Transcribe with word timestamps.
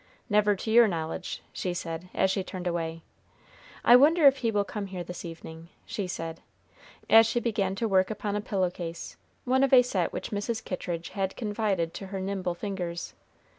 "Never 0.31 0.55
to 0.55 0.71
your 0.71 0.87
knowledge," 0.87 1.43
she 1.53 1.75
said, 1.75 2.09
as 2.15 2.31
she 2.31 2.43
turned 2.43 2.65
away. 2.65 3.03
"I 3.85 3.95
wonder 3.95 4.25
if 4.25 4.37
he 4.37 4.49
will 4.49 4.63
come 4.63 4.87
here 4.87 5.03
this 5.03 5.23
evening," 5.23 5.69
she 5.85 6.07
said, 6.07 6.41
as 7.07 7.27
she 7.27 7.39
began 7.39 7.75
to 7.75 7.87
work 7.87 8.09
upon 8.09 8.35
a 8.35 8.41
pillow 8.41 8.71
case, 8.71 9.15
one 9.45 9.63
of 9.63 9.71
a 9.71 9.83
set 9.83 10.11
which 10.11 10.31
Mrs. 10.31 10.63
Kittridge 10.63 11.09
had 11.09 11.35
confided 11.37 11.93
to 11.93 12.07
her 12.07 12.19
nimble 12.19 12.55
fingers. 12.55 13.13